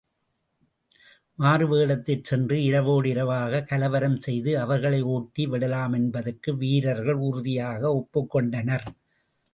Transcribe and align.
வாணிகர்களாக 0.05 1.39
மாறுவேடத்திற் 1.39 2.23
சென்று, 2.23 2.63
இரவோடு 2.63 3.09
இரவாகக் 3.09 3.67
கலவரம் 3.67 4.17
செய்து 4.17 4.59
அவர்களை 4.59 5.01
ஓட்டி... 5.01 5.45
விடலாமென்பதற்கு 5.47 6.57
வீரர்கள் 6.57 7.19
உறுதியாக 7.29 7.93
ஒப்புக் 7.93 8.29
கொண்டனர். 8.29 8.87